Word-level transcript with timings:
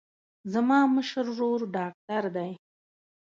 زما 0.53 0.79
مشر 0.95 1.25
ورور 1.31 1.61
ډاکتر 1.75 2.23
دی. 2.35 2.51